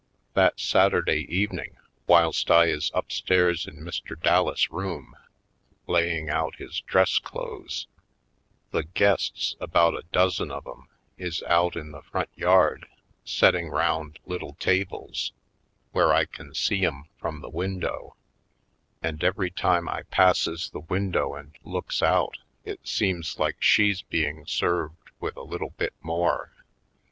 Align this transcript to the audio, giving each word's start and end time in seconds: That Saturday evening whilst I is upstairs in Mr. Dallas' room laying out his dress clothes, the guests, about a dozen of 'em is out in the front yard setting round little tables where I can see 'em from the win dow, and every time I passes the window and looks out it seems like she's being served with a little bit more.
That 0.33 0.59
Saturday 0.59 1.27
evening 1.31 1.77
whilst 2.07 2.49
I 2.49 2.65
is 2.65 2.89
upstairs 2.95 3.67
in 3.67 3.75
Mr. 3.83 4.19
Dallas' 4.19 4.71
room 4.71 5.15
laying 5.85 6.27
out 6.27 6.55
his 6.55 6.79
dress 6.81 7.19
clothes, 7.19 7.85
the 8.71 8.81
guests, 8.83 9.55
about 9.59 9.93
a 9.93 10.03
dozen 10.11 10.49
of 10.49 10.65
'em 10.65 10.87
is 11.19 11.43
out 11.43 11.75
in 11.75 11.91
the 11.91 12.01
front 12.01 12.29
yard 12.35 12.87
setting 13.23 13.69
round 13.69 14.17
little 14.25 14.55
tables 14.55 15.33
where 15.91 16.11
I 16.11 16.25
can 16.25 16.55
see 16.55 16.83
'em 16.83 17.03
from 17.19 17.41
the 17.41 17.49
win 17.49 17.79
dow, 17.79 18.15
and 19.03 19.23
every 19.23 19.51
time 19.51 19.87
I 19.87 20.01
passes 20.09 20.71
the 20.71 20.79
window 20.79 21.35
and 21.35 21.55
looks 21.63 22.01
out 22.01 22.39
it 22.65 22.87
seems 22.87 23.37
like 23.37 23.61
she's 23.61 24.01
being 24.01 24.47
served 24.47 25.11
with 25.19 25.37
a 25.37 25.43
little 25.43 25.75
bit 25.77 25.93
more. 26.01 26.51